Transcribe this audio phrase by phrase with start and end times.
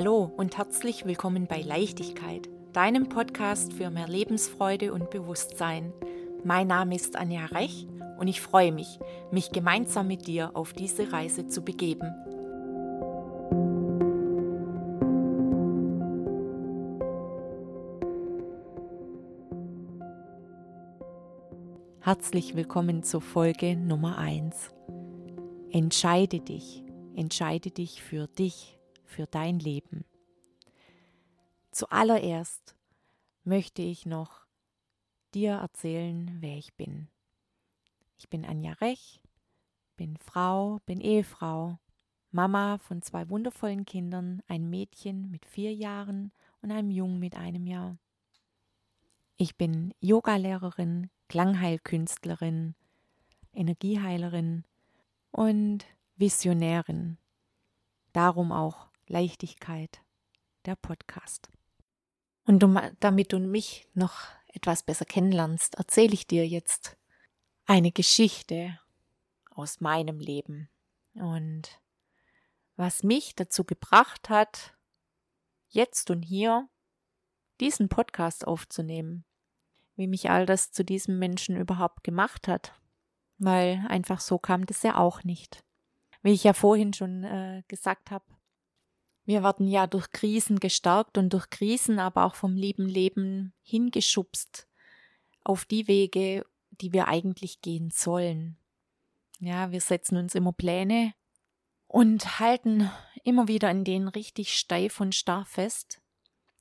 [0.00, 5.92] Hallo und herzlich willkommen bei Leichtigkeit, deinem Podcast für mehr Lebensfreude und Bewusstsein.
[6.44, 9.00] Mein Name ist Anja Rech und ich freue mich,
[9.32, 12.14] mich gemeinsam mit dir auf diese Reise zu begeben.
[21.98, 24.70] Herzlich willkommen zur Folge Nummer 1.
[25.72, 26.84] Entscheide dich,
[27.16, 28.77] entscheide dich für dich,
[29.08, 30.04] für dein Leben.
[31.70, 32.76] Zuallererst
[33.44, 34.46] möchte ich noch
[35.34, 37.08] dir erzählen, wer ich bin.
[38.16, 39.20] Ich bin Anja Rech,
[39.96, 41.78] bin Frau, bin Ehefrau,
[42.30, 47.66] Mama von zwei wundervollen Kindern, ein Mädchen mit vier Jahren und einem Jungen mit einem
[47.66, 47.96] Jahr.
[49.36, 52.74] Ich bin Yogalehrerin, Klangheilkünstlerin,
[53.52, 54.64] Energieheilerin
[55.30, 57.18] und Visionärin.
[58.12, 60.00] Darum auch Leichtigkeit,
[60.66, 61.48] der Podcast.
[62.44, 66.96] Und um, damit du mich noch etwas besser kennenlernst, erzähle ich dir jetzt
[67.66, 68.78] eine Geschichte
[69.50, 70.68] aus meinem Leben
[71.14, 71.80] und
[72.76, 74.74] was mich dazu gebracht hat,
[75.68, 76.68] jetzt und hier
[77.60, 79.24] diesen Podcast aufzunehmen,
[79.96, 82.80] wie mich all das zu diesem Menschen überhaupt gemacht hat,
[83.38, 85.64] weil einfach so kam das ja auch nicht.
[86.22, 88.24] Wie ich ja vorhin schon äh, gesagt habe,
[89.28, 94.66] wir werden ja durch Krisen gestärkt und durch Krisen aber auch vom lieben Leben hingeschubst
[95.44, 98.56] auf die Wege, die wir eigentlich gehen sollen.
[99.38, 101.12] Ja, wir setzen uns immer Pläne
[101.88, 102.90] und halten
[103.22, 106.00] immer wieder an denen richtig steif und starr fest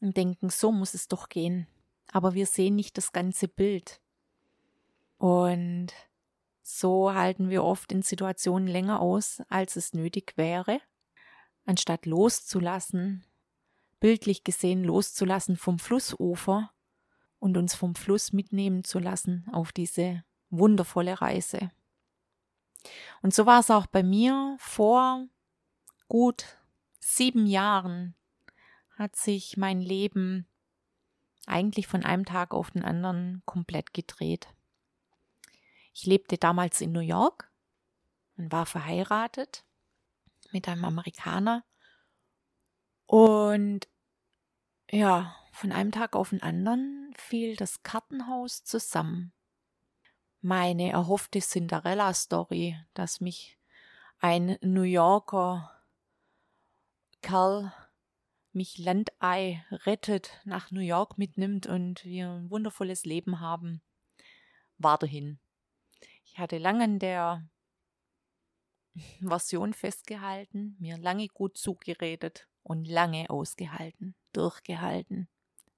[0.01, 1.67] und denken, so muss es doch gehen.
[2.11, 4.01] Aber wir sehen nicht das ganze Bild.
[5.17, 5.93] Und
[6.63, 10.81] so halten wir oft in Situationen länger aus, als es nötig wäre
[11.67, 13.23] anstatt loszulassen,
[13.99, 16.71] bildlich gesehen loszulassen vom Flussufer
[17.39, 21.71] und uns vom Fluss mitnehmen zu lassen auf diese wundervolle Reise.
[23.21, 25.27] Und so war es auch bei mir vor
[26.07, 26.57] gut
[26.99, 28.15] sieben Jahren
[28.95, 30.47] hat sich mein Leben
[31.45, 34.47] eigentlich von einem Tag auf den anderen komplett gedreht.
[35.93, 37.51] Ich lebte damals in New York
[38.37, 39.63] und war verheiratet
[40.51, 41.63] mit einem Amerikaner.
[43.05, 43.87] Und
[44.91, 49.33] ja, von einem Tag auf den anderen fiel das Kartenhaus zusammen.
[50.41, 53.57] Meine erhoffte Cinderella-Story, dass mich
[54.19, 55.71] ein New Yorker
[57.21, 57.73] Kerl
[58.53, 63.81] mich Landei rettet, nach New York mitnimmt und wir ein wundervolles Leben haben,
[64.77, 65.39] war dahin.
[66.25, 67.47] Ich hatte lange an der
[69.21, 75.27] Version festgehalten, mir lange gut zugeredet und lange ausgehalten, durchgehalten.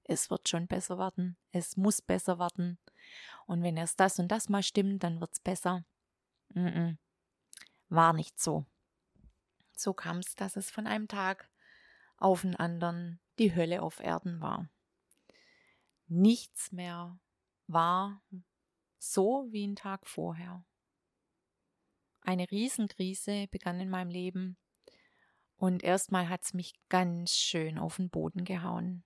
[0.04, 2.78] Es wird schon besser werden, es muss besser werden.
[3.46, 5.84] Und wenn erst das und das mal stimmt, dann wird's besser.
[6.54, 6.96] Mm -mm.
[7.88, 8.66] War nicht so.
[9.76, 11.48] So kam es, dass es von einem Tag
[12.16, 14.68] auf den anderen die Hölle auf Erden war.
[16.06, 17.18] Nichts mehr
[17.66, 18.20] war
[18.98, 20.64] so wie ein Tag vorher.
[22.22, 24.58] Eine Riesenkrise begann in meinem Leben
[25.56, 29.04] und erstmal hat es mich ganz schön auf den Boden gehauen.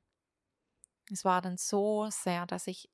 [1.10, 2.88] Es war dann so sehr, dass ich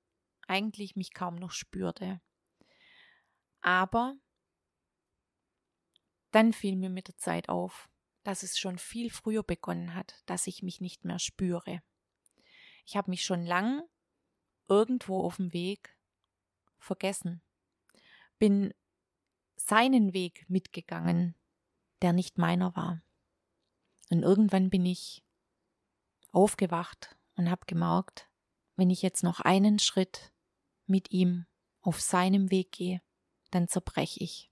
[0.47, 2.21] eigentlich mich kaum noch spürte.
[3.61, 4.17] Aber
[6.31, 7.89] dann fiel mir mit der Zeit auf,
[8.23, 11.83] dass es schon viel früher begonnen hat, dass ich mich nicht mehr spüre.
[12.87, 13.83] Ich habe mich schon lang
[14.69, 15.97] irgendwo auf dem Weg
[16.79, 17.43] vergessen,
[18.39, 18.73] bin
[19.67, 21.35] seinen Weg mitgegangen,
[22.03, 23.03] der nicht meiner war.
[24.11, 25.23] Und irgendwann bin ich
[26.33, 28.29] aufgewacht und habe gemerkt,
[28.77, 30.33] wenn ich jetzt noch einen Schritt
[30.87, 31.47] mit ihm
[31.83, 33.03] auf seinem Weg gehe,
[33.51, 34.51] dann zerbreche ich.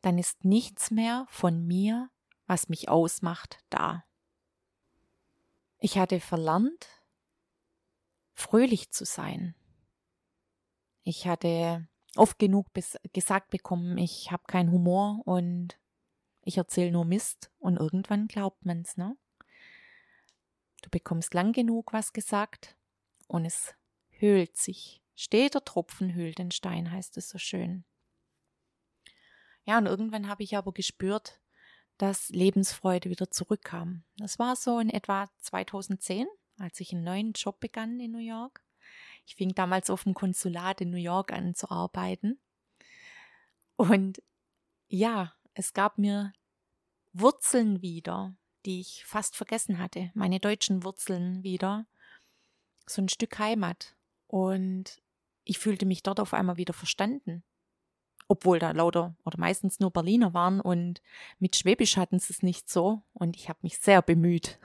[0.00, 2.10] Dann ist nichts mehr von mir,
[2.46, 4.04] was mich ausmacht, da.
[5.78, 6.88] Ich hatte verlernt,
[8.32, 9.54] fröhlich zu sein.
[11.02, 12.66] Ich hatte oft genug
[13.12, 15.78] gesagt bekommen, ich habe keinen Humor und
[16.42, 19.16] ich erzähle nur Mist und irgendwann glaubt man's, ne?
[20.82, 22.76] Du bekommst lang genug was gesagt
[23.28, 23.74] und es
[24.10, 25.02] höhlt sich.
[25.14, 27.84] Steter Tropfen hüllt den Stein, heißt es so schön.
[29.64, 31.40] Ja, und irgendwann habe ich aber gespürt,
[31.98, 34.04] dass Lebensfreude wieder zurückkam.
[34.16, 36.26] Das war so in etwa 2010,
[36.58, 38.64] als ich einen neuen Job begann in New York.
[39.30, 42.40] Ich fing damals auf dem Konsulat in New York an zu arbeiten.
[43.76, 44.20] Und
[44.88, 46.32] ja, es gab mir
[47.12, 48.34] Wurzeln wieder,
[48.66, 51.86] die ich fast vergessen hatte, meine deutschen Wurzeln wieder,
[52.88, 53.94] so ein Stück Heimat.
[54.26, 55.00] Und
[55.44, 57.44] ich fühlte mich dort auf einmal wieder verstanden.
[58.26, 61.02] Obwohl da lauter oder meistens nur Berliner waren und
[61.38, 63.04] mit Schwäbisch hatten sie es nicht so.
[63.12, 64.58] Und ich habe mich sehr bemüht,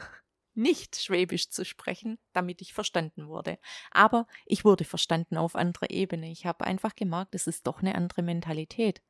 [0.57, 3.59] nicht Schwäbisch zu sprechen, damit ich verstanden wurde.
[3.91, 6.31] Aber ich wurde verstanden auf anderer Ebene.
[6.31, 9.01] Ich habe einfach gemerkt, es ist doch eine andere Mentalität.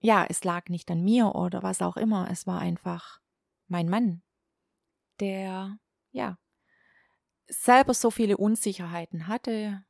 [0.00, 2.28] Ja, es lag nicht an mir oder was auch immer.
[2.30, 3.20] Es war einfach
[3.68, 4.22] mein Mann,
[5.20, 5.78] der,
[6.10, 6.38] ja,
[7.48, 9.84] selber so viele Unsicherheiten hatte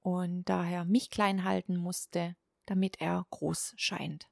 [0.00, 4.28] und daher mich klein halten musste, damit er groß scheint.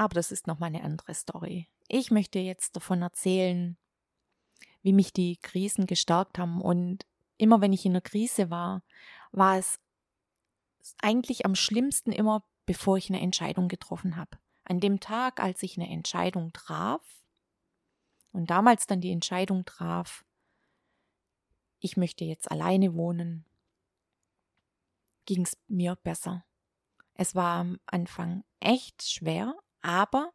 [0.00, 1.68] Aber das ist nochmal eine andere Story.
[1.86, 3.76] Ich möchte jetzt davon erzählen,
[4.80, 6.62] wie mich die Krisen gestärkt haben.
[6.62, 7.04] Und
[7.36, 8.82] immer wenn ich in einer Krise war,
[9.30, 9.78] war es
[11.02, 14.38] eigentlich am schlimmsten immer, bevor ich eine Entscheidung getroffen habe.
[14.64, 17.02] An dem Tag, als ich eine Entscheidung traf
[18.32, 20.24] und damals dann die Entscheidung traf,
[21.78, 23.44] ich möchte jetzt alleine wohnen,
[25.26, 26.46] ging es mir besser.
[27.12, 30.32] Es war am Anfang echt schwer, aber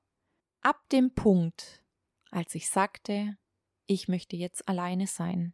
[0.61, 1.83] ab dem Punkt,
[2.31, 3.37] als ich sagte,
[3.87, 5.53] ich möchte jetzt alleine sein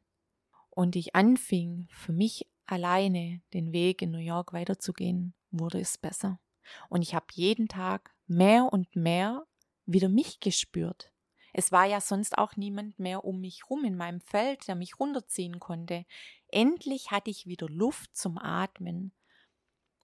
[0.69, 6.39] und ich anfing, für mich alleine den Weg in New York weiterzugehen, wurde es besser.
[6.89, 9.45] Und ich habe jeden Tag mehr und mehr
[9.85, 11.11] wieder mich gespürt.
[11.53, 14.99] Es war ja sonst auch niemand mehr um mich rum in meinem Feld, der mich
[14.99, 16.05] runterziehen konnte.
[16.47, 19.11] Endlich hatte ich wieder Luft zum Atmen,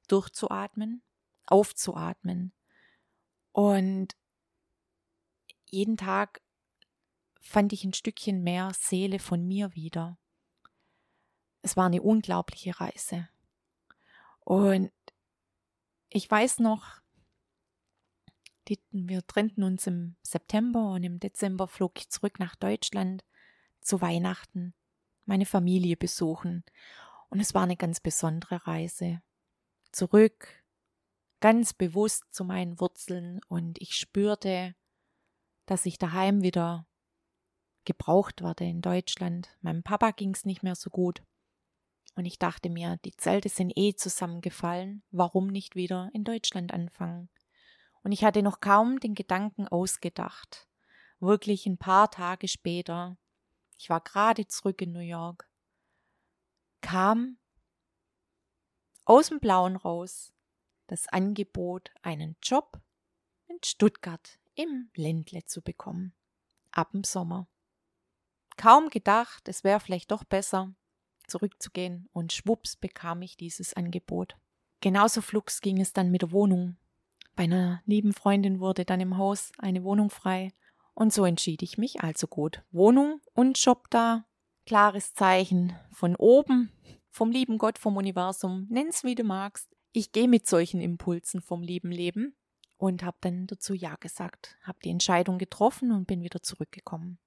[0.09, 1.03] durchzuatmen,
[1.45, 2.51] aufzuatmen.
[3.57, 4.15] Und
[5.65, 6.43] jeden Tag
[7.41, 10.19] fand ich ein Stückchen mehr Seele von mir wieder.
[11.63, 13.27] Es war eine unglaubliche Reise.
[14.41, 14.91] Und
[16.09, 17.01] ich weiß noch,
[18.91, 23.25] wir trennten uns im September und im Dezember flog ich zurück nach Deutschland
[23.81, 24.75] zu Weihnachten,
[25.25, 26.63] meine Familie besuchen.
[27.29, 29.23] Und es war eine ganz besondere Reise.
[29.91, 30.56] Zurück,
[31.39, 34.75] ganz bewusst zu meinen Wurzeln und ich spürte,
[35.65, 36.87] dass ich daheim wieder
[37.85, 39.55] gebraucht werde in Deutschland.
[39.61, 41.23] Meinem Papa ging es nicht mehr so gut.
[42.15, 47.29] Und ich dachte mir, die Zelte sind eh zusammengefallen, warum nicht wieder in Deutschland anfangen?
[48.03, 50.67] Und ich hatte noch kaum den Gedanken ausgedacht.
[51.19, 53.17] Wirklich ein paar Tage später,
[53.77, 55.49] ich war gerade zurück in New York,
[56.81, 57.37] kam
[59.05, 60.33] aus dem Blauen raus
[60.87, 62.79] das Angebot, einen Job
[63.47, 66.13] in Stuttgart im Ländle zu bekommen.
[66.71, 67.47] Ab dem Sommer.
[68.57, 70.73] Kaum gedacht, es wäre vielleicht doch besser,
[71.27, 74.35] zurückzugehen, und schwupps bekam ich dieses Angebot.
[74.81, 76.77] Genauso flugs ging es dann mit der Wohnung.
[77.35, 80.53] Bei einer lieben Freundin wurde dann im Haus eine Wohnung frei.
[80.95, 82.63] Und so entschied ich mich also gut.
[82.71, 84.25] Wohnung und Job da.
[84.65, 86.71] Klares Zeichen von oben,
[87.09, 88.65] vom lieben Gott, vom Universum.
[88.69, 89.76] Nenn's wie du magst.
[89.91, 92.35] Ich gehe mit solchen Impulsen vom lieben Leben
[92.77, 97.19] und habe dann dazu Ja gesagt, habe die Entscheidung getroffen und bin wieder zurückgekommen.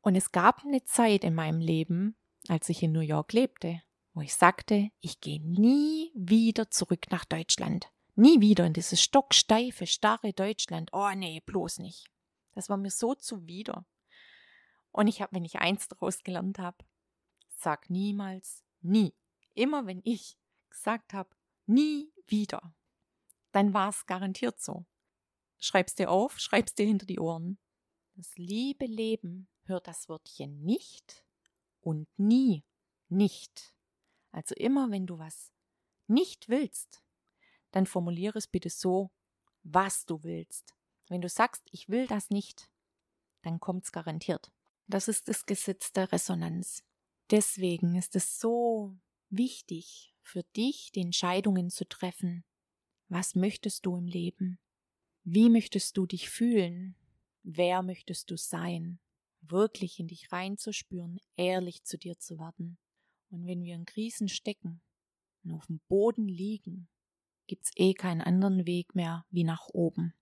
[0.00, 2.16] Und es gab eine Zeit in meinem Leben,
[2.48, 3.82] als ich in New York lebte,
[4.14, 7.90] wo ich sagte, ich gehe nie wieder zurück nach Deutschland.
[8.14, 10.90] Nie wieder in dieses stocksteife, starre Deutschland.
[10.92, 12.10] Oh nee, bloß nicht.
[12.54, 13.86] Das war mir so zuwider.
[14.90, 16.78] Und ich habe, wenn ich eins daraus gelernt habe,
[17.48, 19.14] sag niemals nie.
[19.54, 20.36] Immer wenn ich
[20.68, 21.30] gesagt habe,
[21.68, 22.74] nie wieder,
[23.52, 24.86] dann war es garantiert so.
[25.58, 27.58] Schreib's dir auf, schreib's dir hinter die Ohren.
[28.14, 31.24] Das liebe Leben hört das Wörtchen nicht
[31.80, 32.64] und nie
[33.08, 33.74] nicht.
[34.30, 35.52] Also immer wenn du was
[36.06, 37.02] nicht willst,
[37.70, 39.10] dann formuliere es bitte so,
[39.62, 40.74] was du willst.
[41.08, 42.70] Wenn du sagst, ich will das nicht,
[43.42, 44.52] dann kommt es garantiert.
[44.86, 46.82] Das ist das Gesetz der Resonanz.
[47.30, 48.96] Deswegen ist es so
[49.28, 52.44] wichtig für dich, die Entscheidungen zu treffen.
[53.08, 54.58] Was möchtest du im Leben?
[55.24, 56.94] Wie möchtest du dich fühlen?
[57.42, 59.00] Wer möchtest du sein?
[59.40, 62.78] Wirklich in dich reinzuspüren, ehrlich zu dir zu werden.
[63.30, 64.82] Und wenn wir in Krisen stecken
[65.44, 66.88] und auf dem Boden liegen
[67.46, 70.12] gibt's eh keinen anderen Weg mehr wie nach oben.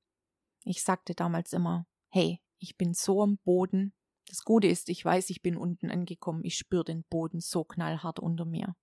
[0.65, 3.93] Ich sagte damals immer, hey, ich bin so am Boden.
[4.29, 6.45] Das Gute ist, ich weiß, ich bin unten angekommen.
[6.45, 8.77] Ich spüre den Boden so knallhart unter mir.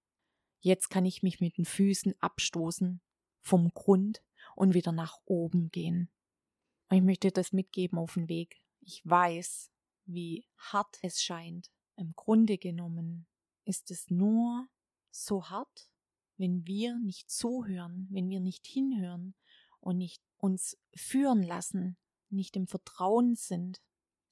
[0.64, 3.02] Jetzt kann ich mich mit den Füßen abstoßen
[3.42, 4.24] vom Grund
[4.56, 6.10] und wieder nach oben gehen.
[6.90, 8.64] Und ich möchte das mitgeben auf den Weg.
[8.80, 9.72] Ich weiß,
[10.06, 11.70] wie hart es scheint.
[11.98, 13.28] Im Grunde genommen
[13.66, 14.70] ist es nur
[15.12, 15.92] so hart,
[16.38, 19.36] wenn wir nicht zuhören, wenn wir nicht hinhören
[19.82, 21.98] und nicht uns führen lassen,
[22.30, 23.82] nicht im Vertrauen sind,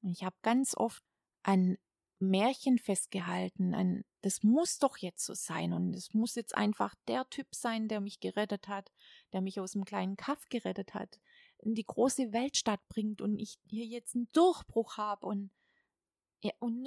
[0.04, 1.04] Ich habe ganz oft
[1.44, 1.78] an
[2.22, 7.28] Märchen festgehalten, an das muss doch jetzt so sein und es muss jetzt einfach der
[7.30, 8.92] Typ sein, der mich gerettet hat,
[9.34, 11.20] der mich aus dem kleinen Kaff gerettet hat,
[11.58, 15.52] in die große Weltstadt bringt und ich hier jetzt einen Durchbruch habe und
[16.44, 16.86] ja, und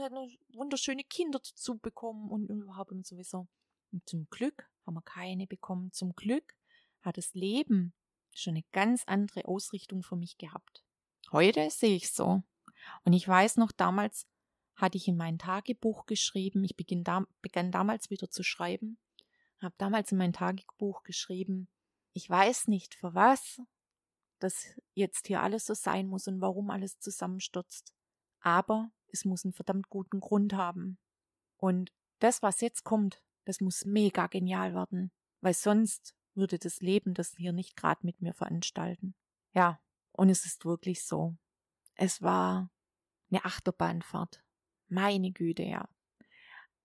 [0.53, 3.47] wunderschöne Kinder dazu bekommen und überhaupt und sowieso.
[3.93, 5.93] Und zum Glück haben wir keine bekommen.
[5.93, 6.57] Zum Glück
[7.03, 7.93] hat das Leben
[8.33, 10.85] schon eine ganz andere Ausrichtung für mich gehabt.
[11.31, 12.43] Heute sehe ich so.
[13.05, 14.27] Und ich weiß noch, damals
[14.77, 18.99] hatte ich in mein Tagebuch geschrieben, ich da, begann damals wieder zu schreiben,
[19.61, 21.69] habe damals in mein Tagebuch geschrieben,
[22.13, 23.61] ich weiß nicht für was
[24.45, 27.95] das jetzt hier alles so sein muss und warum alles zusammenstürzt.
[28.41, 30.99] Aber es muss einen verdammt guten Grund haben.
[31.57, 37.15] Und das, was jetzt kommt, das muss mega genial werden, weil sonst würde das Leben
[37.15, 39.15] das hier nicht gerade mit mir veranstalten.
[39.53, 39.81] Ja,
[40.13, 41.37] und es ist wirklich so.
[41.95, 42.71] Es war
[43.31, 44.43] eine Achterbahnfahrt.
[44.89, 45.89] Meine Güte, ja.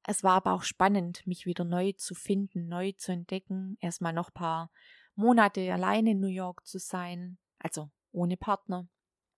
[0.05, 4.33] Es war aber auch spannend, mich wieder neu zu finden, neu zu entdecken, erstmal noch
[4.33, 4.71] paar
[5.15, 8.87] Monate allein in New York zu sein, also ohne Partner.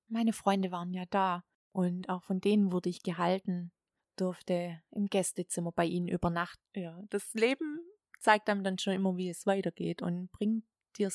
[0.07, 3.71] Meine Freunde waren ja da und auch von denen wurde ich gehalten,
[4.15, 6.61] durfte im Gästezimmer bei ihnen übernachten.
[6.75, 7.79] Ja, das Leben
[8.19, 10.63] zeigt einem dann schon immer, wie es weitergeht und bringt
[10.97, 11.09] dir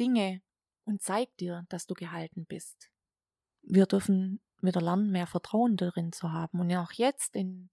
[0.00, 0.42] Dinge
[0.84, 2.90] und zeigt dir, dass du gehalten bist.
[3.62, 6.60] Wir dürfen wieder lernen, mehr Vertrauen darin zu haben.
[6.60, 7.70] Und ja, auch jetzt in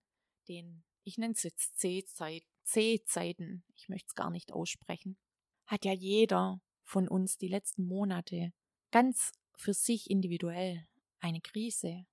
[0.48, 5.18] den, ich nenne es jetzt C-Zeiten, ich möchte es gar nicht aussprechen,
[5.66, 8.54] hat ja jeder von uns die letzten Monate
[8.92, 10.86] ganz für sich individuell
[11.20, 12.06] eine Krise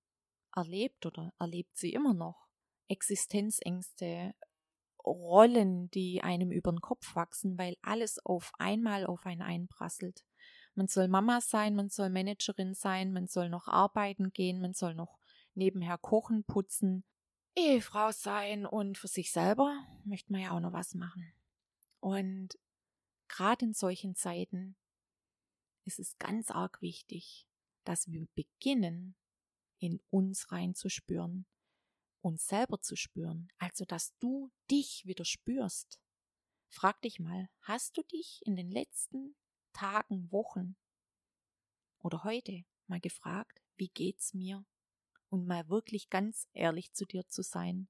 [0.54, 2.48] erlebt oder erlebt sie immer noch.
[2.88, 4.34] Existenzängste,
[5.04, 10.24] Rollen, die einem über den Kopf wachsen, weil alles auf einmal auf einen einprasselt.
[10.74, 14.94] Man soll Mama sein, man soll Managerin sein, man soll noch arbeiten gehen, man soll
[14.94, 15.18] noch
[15.54, 17.04] nebenher kochen, putzen,
[17.54, 21.34] Ehefrau sein und für sich selber möchte man ja auch noch was machen.
[22.00, 22.58] Und
[23.28, 24.76] gerade in solchen Zeiten
[25.84, 27.46] ist es ganz arg wichtig,
[27.84, 29.16] dass wir beginnen,
[29.78, 31.44] in uns reinzuspüren,
[32.20, 36.00] uns selber zu spüren, also dass du dich wieder spürst.
[36.68, 39.34] Frag dich mal, hast du dich in den letzten
[39.72, 40.76] Tagen, Wochen
[42.02, 44.64] oder heute mal gefragt, wie geht's mir?
[45.28, 47.88] Und mal wirklich ganz ehrlich zu dir zu sein.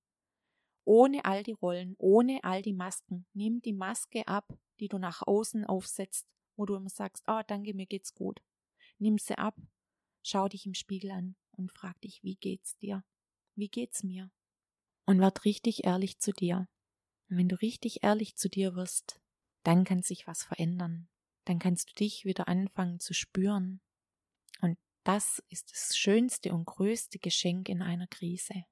[0.84, 3.26] Ohne all die Rollen, ohne all die Masken.
[3.32, 7.74] Nimm die Maske ab, die du nach außen aufsetzt, wo du immer sagst, oh, danke,
[7.74, 8.40] mir geht's gut.
[8.98, 9.56] Nimm sie ab,
[10.22, 13.04] schau dich im Spiegel an und frag dich, wie geht's dir?
[13.54, 14.30] Wie geht's mir?
[15.06, 16.68] Und werd richtig ehrlich zu dir.
[17.28, 19.20] Und wenn du richtig ehrlich zu dir wirst,
[19.64, 21.08] dann kann sich was verändern
[21.44, 23.80] dann kannst du dich wieder anfangen zu spüren.
[24.60, 28.64] Und das ist das schönste und größte Geschenk in einer Krise.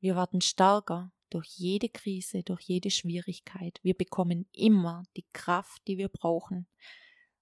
[0.00, 3.78] Wir werden stärker durch jede Krise, durch jede Schwierigkeit.
[3.82, 6.68] Wir bekommen immer die Kraft, die wir brauchen.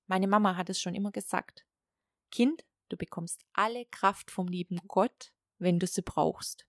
[0.06, 1.66] Meine Mama hat es schon immer gesagt.
[2.30, 6.66] Kind, du bekommst alle Kraft vom lieben Gott, wenn du sie brauchst.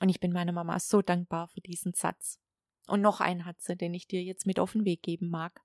[0.00, 2.40] Und ich bin meiner Mama so dankbar für diesen Satz.
[2.86, 5.60] Und noch einen hat sie, den ich dir jetzt mit auf den Weg geben mag.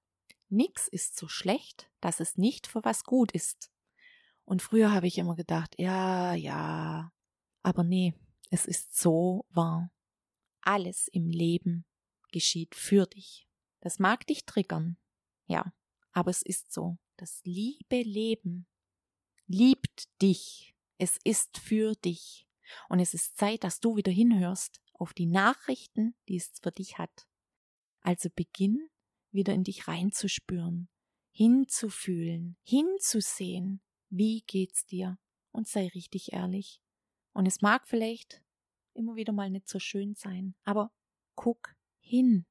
[0.53, 3.71] Nix ist so schlecht, dass es nicht für was gut ist.
[4.45, 7.11] Und früher habe ich immer gedacht, ja, ja,
[7.61, 8.13] aber nee,
[8.51, 9.91] es ist so wahr.
[10.61, 11.85] Alles im Leben
[12.31, 13.47] geschieht für dich.
[13.81, 14.97] Das mag dich triggern,
[15.45, 15.73] ja,
[16.11, 16.97] aber es ist so.
[17.17, 18.67] Das liebe Leben
[19.47, 20.75] liebt dich.
[20.97, 22.47] Es ist für dich.
[22.89, 26.97] Und es ist Zeit, dass du wieder hinhörst auf die Nachrichten, die es für dich
[26.97, 27.27] hat.
[28.01, 28.89] Also beginn
[29.33, 30.89] wieder in dich reinzuspüren,
[31.31, 35.17] hinzufühlen, hinzusehen, wie geht's dir
[35.51, 36.81] und sei richtig ehrlich.
[37.33, 38.43] Und es mag vielleicht
[38.93, 40.91] immer wieder mal nicht so schön sein, aber
[41.35, 42.45] guck hin.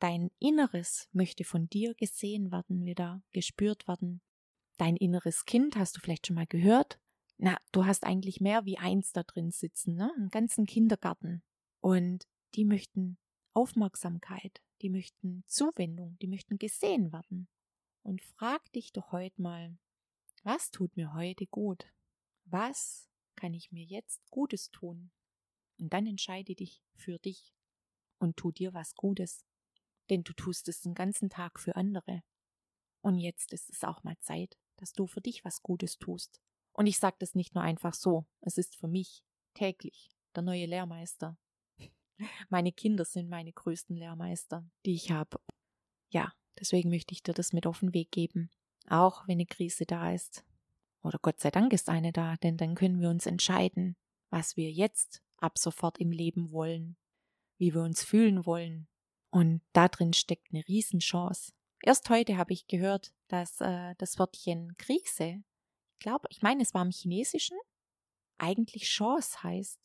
[0.00, 4.20] Dein Inneres möchte von dir gesehen werden, wieder gespürt werden.
[4.76, 7.00] Dein inneres Kind hast du vielleicht schon mal gehört.
[7.36, 10.12] Na, du hast eigentlich mehr wie eins da drin sitzen, ne?
[10.16, 11.42] Einen ganzen Kindergarten.
[11.80, 13.18] Und die möchten
[13.54, 17.48] Aufmerksamkeit, die möchten Zuwendung, die möchten gesehen werden.
[18.02, 19.76] Und frag dich doch heute mal,
[20.42, 21.92] was tut mir heute gut?
[22.44, 25.10] Was kann ich mir jetzt Gutes tun?
[25.78, 27.54] Und dann entscheide dich für dich
[28.18, 29.44] und tu dir was Gutes.
[30.10, 32.22] Denn du tust es den ganzen Tag für andere.
[33.00, 36.40] Und jetzt ist es auch mal Zeit, dass du für dich was Gutes tust.
[36.72, 40.66] Und ich sage das nicht nur einfach so, es ist für mich täglich der neue
[40.66, 41.36] Lehrmeister,
[42.48, 45.40] meine Kinder sind meine größten Lehrmeister, die ich habe.
[46.10, 48.50] Ja, deswegen möchte ich dir das mit auf den Weg geben.
[48.88, 50.44] Auch wenn eine Krise da ist.
[51.02, 53.96] Oder Gott sei Dank ist eine da, denn dann können wir uns entscheiden,
[54.30, 56.96] was wir jetzt ab sofort im Leben wollen,
[57.58, 58.88] wie wir uns fühlen wollen.
[59.30, 61.52] Und da drin steckt eine Riesenchance.
[61.82, 65.42] Erst heute habe ich gehört, dass äh, das Wörtchen Krise,
[65.92, 67.58] ich glaube, ich meine, es war im Chinesischen,
[68.38, 69.78] eigentlich Chance heißt.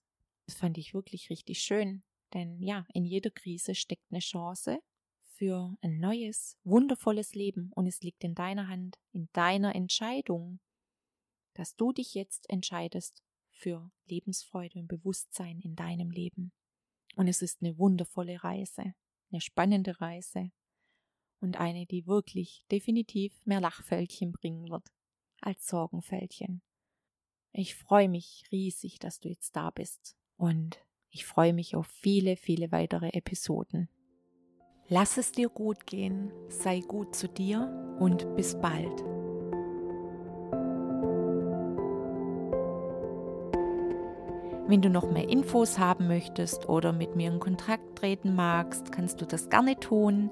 [0.45, 4.79] Das fand ich wirklich richtig schön, denn ja, in jeder Krise steckt eine Chance
[5.35, 10.59] für ein neues, wundervolles Leben und es liegt in deiner Hand, in deiner Entscheidung,
[11.53, 16.51] dass du dich jetzt entscheidest für Lebensfreude und Bewusstsein in deinem Leben.
[17.15, 18.95] Und es ist eine wundervolle Reise,
[19.31, 20.51] eine spannende Reise
[21.39, 24.87] und eine, die wirklich definitiv mehr Lachfältchen bringen wird
[25.41, 26.61] als Sorgenfältchen.
[27.51, 32.35] Ich freue mich riesig, dass du jetzt da bist und ich freue mich auf viele,
[32.35, 33.87] viele weitere Episoden.
[34.89, 39.03] Lass es dir gut gehen, sei gut zu dir und bis bald.
[44.67, 49.21] Wenn du noch mehr Infos haben möchtest oder mit mir in Kontakt treten magst, kannst
[49.21, 50.31] du das gerne tun.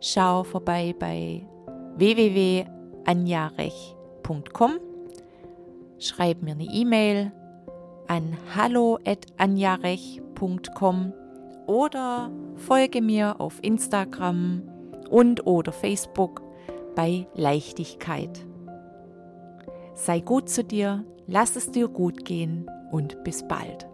[0.00, 1.46] Schau vorbei bei
[1.96, 4.72] www.anjarech.com.
[5.98, 7.32] Schreib mir eine E-Mail
[8.08, 11.12] an hallo@anjarech.com
[11.66, 14.62] oder folge mir auf Instagram
[15.10, 16.42] und oder Facebook
[16.96, 18.46] bei Leichtigkeit.
[19.94, 23.86] Sei gut zu dir, lass es dir gut gehen und bis bald.